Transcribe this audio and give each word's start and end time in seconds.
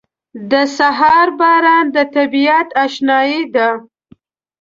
•د 0.51 0.53
سهار 0.77 1.27
باران 1.39 1.85
د 1.95 1.97
طبیعت 2.15 2.67
اشنايي 2.85 3.41
ده. 3.55 3.69